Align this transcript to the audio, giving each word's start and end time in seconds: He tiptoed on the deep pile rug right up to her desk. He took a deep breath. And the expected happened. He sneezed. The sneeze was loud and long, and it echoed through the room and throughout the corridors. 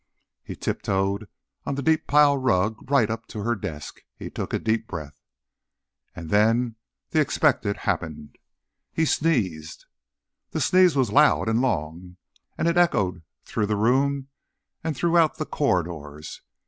He 0.41 0.55
tiptoed 0.55 1.29
on 1.63 1.75
the 1.75 1.83
deep 1.83 2.07
pile 2.07 2.35
rug 2.35 2.89
right 2.89 3.07
up 3.07 3.27
to 3.27 3.43
her 3.43 3.53
desk. 3.53 4.01
He 4.17 4.31
took 4.31 4.51
a 4.51 4.57
deep 4.57 4.87
breath. 4.87 5.21
And 6.15 6.31
the 6.31 7.19
expected 7.21 7.77
happened. 7.77 8.39
He 8.91 9.05
sneezed. 9.05 9.85
The 10.49 10.59
sneeze 10.59 10.95
was 10.95 11.11
loud 11.11 11.47
and 11.47 11.61
long, 11.61 12.17
and 12.57 12.67
it 12.67 12.77
echoed 12.77 13.21
through 13.45 13.67
the 13.67 13.77
room 13.77 14.29
and 14.83 14.97
throughout 14.97 15.37
the 15.37 15.45
corridors. 15.45 16.41